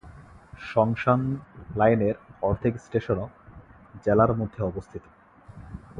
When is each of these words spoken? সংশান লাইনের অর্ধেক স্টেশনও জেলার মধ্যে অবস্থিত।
সংশান 0.73 1.21
লাইনের 1.75 2.15
অর্ধেক 2.41 2.73
স্টেশনও 2.77 3.27
জেলার 4.05 4.31
মধ্যে 4.33 4.59
অবস্থিত। 4.63 5.03